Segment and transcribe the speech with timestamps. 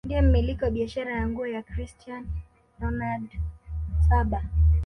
[0.05, 2.25] ndiye mmiliki wa biashara ya nguo ya cristian
[2.79, 3.31] ronald
[4.09, 4.43] saba